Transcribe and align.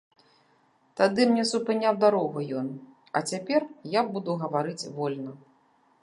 Тады 0.99 1.21
мне 1.31 1.43
супыняў 1.49 1.99
дарогу 2.03 2.39
ён, 2.61 2.67
а 3.19 3.21
цяпер 3.33 3.61
я 3.99 4.05
буду 4.15 4.31
гаварыць 4.45 4.89
вольна. 4.97 5.31